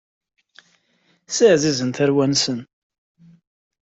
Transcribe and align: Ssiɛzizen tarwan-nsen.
Ssiɛzizen 1.27 1.91
tarwan-nsen. 1.91 2.59